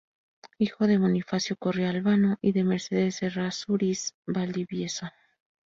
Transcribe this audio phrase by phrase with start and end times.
[0.57, 5.05] Hijo de Bonifacio Correa Albano y de Mercedes Errázuriz Valdivieso.